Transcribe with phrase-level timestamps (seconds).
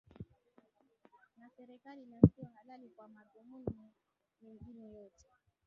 [1.37, 3.91] na serikali na sio halali kwa madhumuni
[4.41, 5.27] mengine yoyote